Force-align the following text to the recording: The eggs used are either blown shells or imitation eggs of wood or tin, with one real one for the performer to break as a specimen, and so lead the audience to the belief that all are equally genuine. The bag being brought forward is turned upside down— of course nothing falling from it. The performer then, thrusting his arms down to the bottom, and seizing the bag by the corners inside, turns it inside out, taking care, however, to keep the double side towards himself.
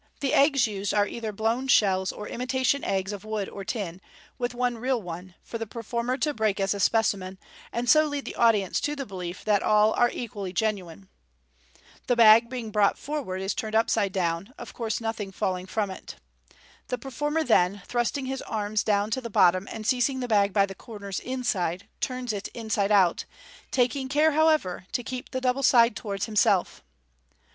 The 0.19 0.33
eggs 0.33 0.65
used 0.65 0.95
are 0.95 1.05
either 1.07 1.31
blown 1.31 1.67
shells 1.67 2.11
or 2.11 2.27
imitation 2.27 2.83
eggs 2.83 3.11
of 3.11 3.23
wood 3.23 3.47
or 3.47 3.63
tin, 3.63 4.01
with 4.39 4.55
one 4.55 4.79
real 4.79 4.99
one 4.99 5.35
for 5.43 5.59
the 5.59 5.67
performer 5.67 6.17
to 6.17 6.33
break 6.33 6.59
as 6.59 6.73
a 6.73 6.79
specimen, 6.79 7.37
and 7.71 7.87
so 7.87 8.07
lead 8.07 8.25
the 8.25 8.33
audience 8.33 8.81
to 8.81 8.95
the 8.95 9.05
belief 9.05 9.45
that 9.45 9.61
all 9.61 9.93
are 9.93 10.09
equally 10.11 10.53
genuine. 10.53 11.07
The 12.07 12.15
bag 12.15 12.49
being 12.49 12.71
brought 12.71 12.97
forward 12.97 13.41
is 13.41 13.53
turned 13.53 13.75
upside 13.75 14.11
down— 14.11 14.55
of 14.57 14.73
course 14.73 15.01
nothing 15.01 15.31
falling 15.31 15.67
from 15.67 15.91
it. 15.91 16.15
The 16.87 16.97
performer 16.97 17.43
then, 17.43 17.83
thrusting 17.85 18.25
his 18.25 18.41
arms 18.41 18.83
down 18.83 19.11
to 19.11 19.21
the 19.21 19.29
bottom, 19.29 19.67
and 19.71 19.85
seizing 19.85 20.19
the 20.19 20.27
bag 20.27 20.51
by 20.51 20.65
the 20.65 20.73
corners 20.73 21.19
inside, 21.19 21.87
turns 21.99 22.33
it 22.33 22.47
inside 22.55 22.91
out, 22.91 23.25
taking 23.69 24.09
care, 24.09 24.31
however, 24.31 24.87
to 24.93 25.03
keep 25.03 25.29
the 25.29 25.39
double 25.41 25.61
side 25.61 25.95
towards 25.95 26.25
himself. 26.25 26.83